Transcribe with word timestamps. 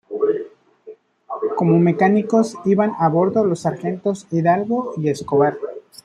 Como 1.55 1.77
mecánicos 1.77 2.57
iban 2.65 2.93
a 2.97 3.07
bordo 3.07 3.45
los 3.45 3.59
sargentos 3.59 4.25
Hidalgo 4.31 4.93
y 4.97 5.09
Escobar. 5.09 5.59